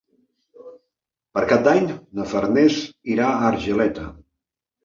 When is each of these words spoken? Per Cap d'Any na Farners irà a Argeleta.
Per 1.37 1.43
Cap 1.51 1.67
d'Any 1.67 1.85
na 2.21 2.25
Farners 2.31 2.81
irà 3.17 3.29
a 3.35 3.47
Argeleta. 3.51 4.09